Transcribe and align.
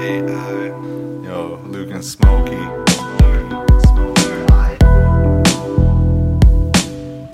AI. 0.00 0.68
Yo, 1.22 1.60
Luke 1.66 1.90
and 1.90 2.02
Smoky. 2.02 2.56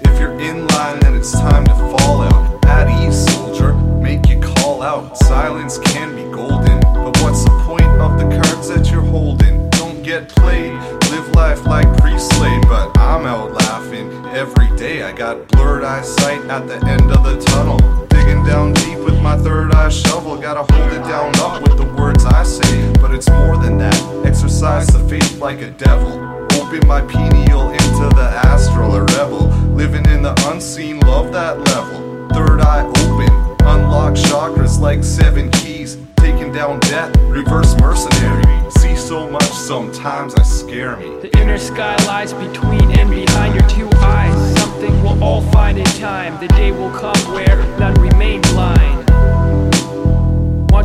If 0.00 0.18
you're 0.18 0.36
in 0.40 0.66
line, 0.66 0.98
then 0.98 1.14
it's 1.14 1.30
time 1.30 1.64
to 1.66 1.74
fall 1.74 2.22
out. 2.22 2.64
At 2.64 2.88
ease, 3.00 3.24
soldier, 3.32 3.72
make 3.74 4.28
you 4.28 4.40
call 4.40 4.82
out. 4.82 5.16
Silence 5.16 5.78
can 5.78 6.16
be 6.16 6.24
golden, 6.34 6.80
but 6.80 7.16
what's 7.22 7.44
the 7.44 7.50
point 7.66 7.86
of 8.00 8.18
the 8.18 8.24
cards 8.42 8.66
that 8.68 8.90
you're 8.90 9.00
holding? 9.00 9.70
Don't 9.70 10.02
get 10.02 10.28
played. 10.28 10.72
Live 11.12 11.28
life 11.36 11.64
like 11.66 11.86
priest 11.98 12.32
slave, 12.34 12.62
but 12.62 12.98
I'm 12.98 13.26
out 13.26 13.52
laughing 13.52 14.10
every 14.34 14.76
day. 14.76 15.04
I 15.04 15.12
got 15.12 15.46
blurred 15.48 15.84
eyesight 15.84 16.44
at 16.46 16.66
the 16.66 16.84
end 16.84 17.12
of 17.12 17.22
the 17.22 17.40
tunnel, 17.44 17.78
digging 18.08 18.44
down 18.44 18.72
deep 18.72 19.05
with 19.16 19.22
my 19.22 19.36
third 19.38 19.72
eye 19.74 19.88
shovel. 19.88 20.36
Gotta 20.36 20.72
hold 20.72 20.92
it 20.92 21.02
down 21.08 21.32
up 21.38 21.62
with 21.62 21.76
the 21.76 21.86
words 21.94 22.24
I 22.24 22.42
say. 22.42 22.92
But 23.00 23.14
it's 23.14 23.28
more 23.28 23.56
than 23.56 23.78
that. 23.78 24.26
Exercise 24.26 24.86
the 24.88 25.00
faith 25.08 25.38
like 25.38 25.60
a 25.60 25.70
devil. 25.70 26.12
Open 26.60 26.86
my 26.86 27.00
pineal 27.02 27.70
into 27.70 28.08
the 28.14 28.28
astral, 28.44 28.94
a 28.94 29.02
rebel. 29.04 29.48
Living 29.74 30.04
in 30.06 30.22
the 30.22 30.34
unseen, 30.50 31.00
love 31.00 31.32
that 31.32 31.58
level. 31.58 32.28
Third 32.30 32.60
eye 32.60 32.84
open, 32.86 33.32
unlock 33.66 34.14
chakras 34.14 34.78
like 34.78 35.02
seven 35.02 35.50
keys. 35.50 35.96
Taking 36.16 36.52
down 36.52 36.80
debt, 36.80 37.16
reverse 37.28 37.76
mercenary. 37.80 38.70
See 38.70 38.96
so 38.96 39.28
much, 39.30 39.50
sometimes 39.50 40.34
I 40.34 40.42
scare 40.42 40.96
me. 40.96 41.20
The 41.20 41.30
inner 41.40 41.58
sky 41.58 41.96
lies 42.06 42.32
between 42.32 42.98
and 42.98 43.08
behind 43.10 43.54
your 43.54 43.68
two 43.68 43.88
eyes. 43.98 44.60
Something 44.60 45.02
we'll 45.02 45.22
all 45.22 45.42
find 45.52 45.78
in 45.78 45.84
time. 45.84 46.38
The 46.40 46.48
day 46.48 46.72
will 46.72 46.90
come 46.90 47.16
where 47.32 47.56
none 47.78 47.94
remain 47.94 48.42
blind. 48.42 48.95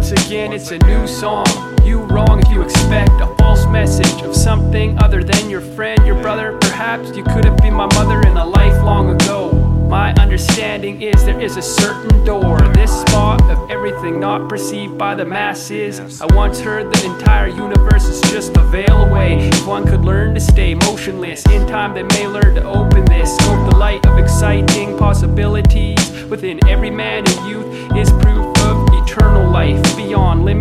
Once 0.01 0.25
again, 0.25 0.51
it's 0.51 0.71
a 0.71 0.79
new 0.79 1.05
song. 1.05 1.45
You 1.83 1.99
wrong 1.99 2.41
if 2.41 2.51
you 2.51 2.63
expect 2.63 3.11
a 3.21 3.27
false 3.37 3.67
message 3.67 4.23
of 4.23 4.35
something 4.35 4.97
other 4.97 5.23
than 5.23 5.47
your 5.47 5.61
friend, 5.61 6.03
your 6.07 6.19
brother. 6.19 6.57
Perhaps 6.57 7.15
you 7.15 7.23
could 7.23 7.45
have 7.45 7.55
been 7.57 7.75
my 7.75 7.85
mother 7.93 8.19
in 8.21 8.35
a 8.35 8.43
life 8.43 8.73
long 8.81 9.11
ago. 9.11 9.51
My 9.87 10.11
understanding 10.13 11.03
is 11.03 11.23
there 11.23 11.39
is 11.39 11.55
a 11.55 11.61
certain 11.61 12.25
door, 12.25 12.57
this 12.73 13.01
spot 13.01 13.43
of 13.43 13.69
everything 13.69 14.19
not 14.19 14.49
perceived 14.49 14.97
by 14.97 15.13
the 15.13 15.23
masses. 15.23 16.19
I 16.19 16.25
once 16.35 16.59
heard 16.59 16.91
the 16.91 17.05
entire 17.05 17.49
universe 17.49 18.05
is 18.05 18.21
just 18.31 18.57
a 18.57 18.63
veil 18.63 19.03
away. 19.03 19.49
If 19.49 19.67
one 19.67 19.85
could 19.85 20.01
learn 20.01 20.33
to 20.33 20.39
stay 20.39 20.73
motionless, 20.73 21.45
in 21.45 21.67
time 21.67 21.93
they 21.93 22.01
may 22.01 22.27
learn 22.27 22.55
to 22.55 22.63
open 22.63 23.05
this. 23.05 23.35
Scope 23.35 23.69
the 23.69 23.77
light 23.77 24.03
of 24.07 24.17
exciting 24.17 24.97
possibilities 24.97 26.23
within 26.25 26.59
every 26.67 26.89
man 26.89 27.23
and 27.27 27.47
youth 27.47 27.95
is 27.95 28.09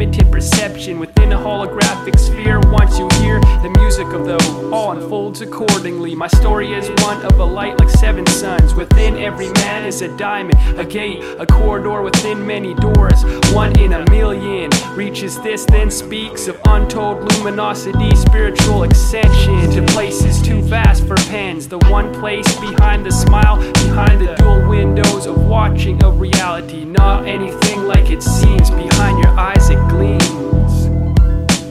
limited 0.01 0.33
perception 0.33 0.99
within 0.99 1.31
a 1.33 1.37
holographic 1.37 2.19
sphere. 2.19 2.59
Once 2.71 2.99
you 2.99 3.07
hear 3.21 3.39
the 3.61 3.71
music 3.77 4.07
of 4.15 4.25
the 4.25 4.39
all 4.73 4.93
unfolds 4.93 5.43
accordingly. 5.43 6.15
My 6.15 6.29
story 6.29 6.73
is 6.73 6.89
one 7.03 7.21
of 7.27 7.39
a 7.39 7.45
light 7.45 7.79
like 7.79 7.91
seven 7.91 8.27
suns. 8.27 8.75
Within 8.75 9.19
every 9.19 9.51
man 9.51 9.85
is 9.85 10.01
a 10.01 10.17
diamond, 10.17 10.57
a 10.79 10.87
gate, 10.87 11.23
a 11.39 11.45
corridor 11.45 12.01
within 12.01 12.47
many 12.47 12.73
doors. 12.73 13.25
One 13.53 13.79
in 13.79 13.93
a 13.93 14.09
million 14.09 14.30
reaches 15.01 15.41
this, 15.41 15.65
then 15.65 15.91
speaks 15.91 16.47
of 16.47 16.61
untold 16.67 17.17
luminosity, 17.33 18.15
spiritual 18.15 18.83
ascension 18.83 19.71
to 19.71 19.81
places 19.95 20.43
too 20.43 20.61
vast 20.61 21.07
for 21.07 21.17
pens. 21.33 21.67
The 21.67 21.79
one 21.89 22.13
place 22.13 22.47
behind 22.61 23.07
the 23.07 23.11
smile, 23.11 23.57
behind 23.73 24.21
the 24.21 24.35
dual 24.35 24.69
windows 24.69 25.25
of 25.25 25.43
watching 25.47 26.05
of 26.05 26.21
reality. 26.21 26.85
Not 26.85 27.27
anything 27.27 27.85
like 27.85 28.11
it 28.11 28.23
seems. 28.23 28.69
Behind 28.69 29.19
your 29.25 29.33
eyes, 29.49 29.71
it 29.71 29.81
gleams. 29.89 30.75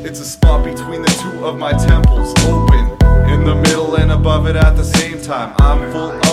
It's 0.08 0.20
a 0.20 0.26
spot 0.26 0.66
between 0.66 1.04
the 1.04 1.14
two 1.22 1.46
of 1.46 1.56
my 1.56 1.74
temples, 1.74 2.34
open 2.48 2.84
in 3.30 3.44
the 3.44 3.54
middle 3.54 3.94
and 3.98 4.12
above 4.12 4.48
it 4.48 4.56
at 4.56 4.76
the 4.76 4.84
same 4.84 5.22
time. 5.22 5.54
I'm 5.60 5.92
full 5.92 6.10
up 6.10 6.29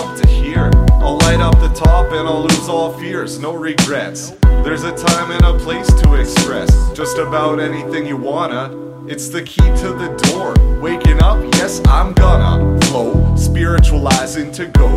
top 1.77 2.11
and 2.11 2.27
I'll 2.27 2.41
lose 2.41 2.67
all 2.67 2.91
fears, 2.97 3.39
no 3.39 3.53
regrets. 3.53 4.31
There's 4.63 4.83
a 4.83 4.95
time 4.95 5.31
and 5.31 5.43
a 5.43 5.57
place 5.59 5.87
to 6.01 6.15
express 6.15 6.69
just 6.93 7.17
about 7.19 7.59
anything 7.59 8.07
you 8.07 8.17
wanna. 8.17 8.75
It's 9.07 9.29
the 9.29 9.43
key 9.43 9.61
to 9.61 9.93
the 9.93 10.09
door. 10.29 10.55
Waking 10.81 11.21
up, 11.21 11.41
yes, 11.53 11.81
I'm 11.87 12.13
gonna 12.13 12.79
flow, 12.87 13.35
spiritualizing 13.35 14.51
to 14.53 14.65
go. 14.65 14.87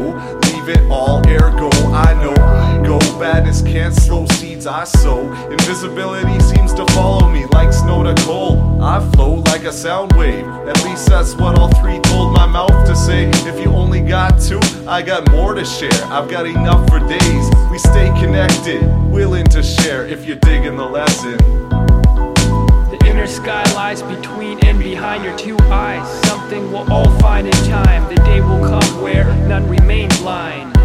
Leave 0.47 0.71
it 0.71 0.91
all 0.91 1.19
ergo. 1.29 1.71
I 1.93 2.15
know 2.15 2.33
ego, 2.81 2.99
badness 3.21 3.63
can't 3.63 3.95
slow 3.95 4.27
seeds 4.33 4.67
I 4.67 4.85
sow. 4.85 5.21
Invisibility 5.51 6.41
seems 6.41 6.73
to 6.75 6.87
follow 6.95 7.31
me 7.31 7.45
like 7.53 7.73
snow 7.73 8.03
to 8.03 8.15
cold. 8.25 8.81
I 8.81 9.01
flow 9.13 9.43
like 9.61 9.69
a 9.69 9.73
sound 9.73 10.11
wave. 10.15 10.47
At 10.47 10.83
least 10.85 11.07
that's 11.07 11.35
what 11.35 11.59
all 11.59 11.69
three 11.83 11.99
told 11.99 12.33
my 12.33 12.47
mouth 12.47 12.87
to 12.87 12.97
say. 12.97 13.29
If 13.47 13.61
you 13.63 13.71
only 13.73 14.01
got 14.01 14.41
two, 14.41 14.59
I 14.89 15.03
got 15.03 15.31
more 15.31 15.53
to 15.53 15.67
share. 15.67 15.93
I've 16.05 16.31
got 16.31 16.47
enough 16.47 16.89
for 16.89 16.99
days. 16.99 17.51
We 17.71 17.77
stay 17.77 18.07
connected, 18.19 18.83
willing 19.11 19.45
to 19.49 19.63
share 19.63 20.07
if 20.07 20.25
you're 20.25 20.39
digging 20.39 20.77
the 20.77 20.87
lesson. 20.87 21.37
The 22.89 22.99
inner 23.07 23.27
sky 23.27 23.63
lies 23.75 24.01
between 24.01 24.65
and 24.65 24.79
behind 24.79 25.25
your 25.25 25.37
two 25.37 25.59
eyes. 25.65 26.09
Something 26.27 26.73
we'll 26.73 26.91
all 26.91 27.11
find 27.19 27.47
in 27.47 27.53
time. 27.69 28.09
The 28.09 28.23
day 28.23 28.41
will 28.41 28.67
come 28.67 29.03
where 29.03 29.27
none 29.47 29.69
remain 29.69 30.09
blind. 30.21 30.80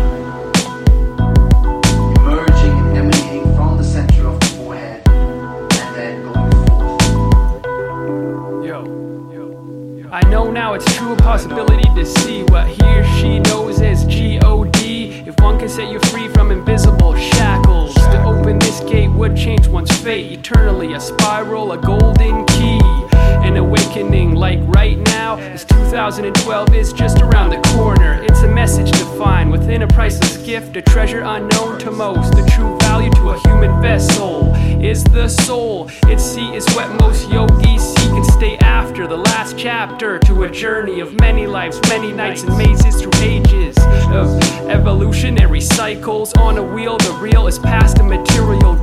It's 10.75 10.93
true 10.97 11.13
a 11.13 11.15
possibility 11.15 11.87
to 11.95 12.05
see 12.05 12.43
what 12.43 12.67
he 12.67 12.83
or 12.83 13.05
she 13.15 13.39
knows 13.39 13.79
as 13.79 14.03
G-O-D. 14.07 15.23
If 15.25 15.39
one 15.39 15.57
can 15.57 15.69
set 15.69 15.89
you 15.89 16.01
free 16.11 16.27
from 16.27 16.51
invisible 16.51 17.15
shackles, 17.15 17.93
to 17.93 18.21
open 18.25 18.59
this 18.59 18.81
gate 18.81 19.07
would 19.07 19.37
change 19.37 19.69
one's 19.69 19.95
fate 20.01 20.33
eternally. 20.33 20.91
A 20.91 20.99
spiral, 20.99 21.71
a 21.71 21.77
golden 21.77 22.45
key, 22.47 22.81
an 23.13 23.55
awakening 23.55 24.35
like 24.35 24.59
right 24.63 24.97
now. 24.97 25.37
As 25.37 25.63
2012 25.63 26.75
is 26.75 26.91
just 26.91 27.21
around 27.21 27.51
the 27.51 27.61
corner, 27.69 28.19
it's 28.23 28.41
a 28.41 28.49
message 28.49 28.91
to 28.91 29.05
find 29.17 29.49
within 29.49 29.83
a 29.83 29.87
priceless 29.87 30.35
gift, 30.45 30.75
a 30.75 30.81
treasure 30.81 31.21
unknown 31.21 31.79
to 31.79 31.91
most. 31.91 32.33
The 32.33 32.45
true 32.53 32.77
value 32.79 33.11
to 33.11 33.29
a 33.29 33.39
human 33.47 33.81
vessel 33.81 34.53
is 34.85 35.03
the 35.05 35.27
soul. 35.27 35.89
Its 36.07 36.23
seat 36.23 36.53
is 36.53 36.65
what 36.75 36.89
most 37.01 37.27
yogis 37.29 37.93
seek 37.95 38.11
and 38.11 38.25
stay 38.25 38.57
after. 38.57 39.07
The 39.07 39.17
last 39.17 39.57
chapter 39.57 40.19
to 40.19 40.43
a 40.43 40.49
journey 40.49 40.99
of 40.99 41.19
many 41.19 41.47
lives, 41.47 41.79
many 41.89 42.11
nights 42.11 42.43
and 42.43 42.55
mazes 42.57 43.01
through 43.01 43.11
ages 43.21 43.75
of 44.11 44.27
evolutionary 44.69 45.61
cycles 45.61 46.33
on 46.33 46.57
a 46.57 46.63
wheel. 46.63 46.97
The 46.97 47.17
real 47.19 47.47
is 47.47 47.57
past 47.57 47.97
the 47.97 48.03
material. 48.03 48.75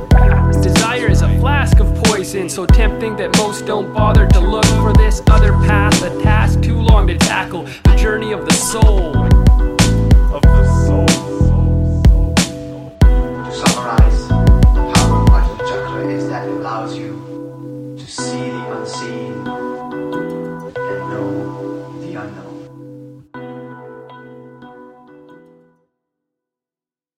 Desire 0.61 1.09
is 1.09 1.21
a 1.21 1.29
flask 1.39 1.79
of 1.79 1.93
poison, 2.03 2.49
so 2.49 2.65
tempting 2.65 3.15
that 3.15 3.37
most 3.37 3.65
don't 3.65 3.93
bother 3.93 4.27
to 4.27 4.39
look 4.39 4.65
for 4.65 4.93
this 4.93 5.21
other 5.27 5.53
path. 5.67 6.01
A 6.03 6.21
task 6.21 6.61
too 6.61 6.79
long 6.81 7.07
to 7.07 7.17
tackle. 7.17 7.63
The 7.83 7.95
journey 7.95 8.33
of 8.33 8.45
the 8.45 8.53
soul. 8.53 9.42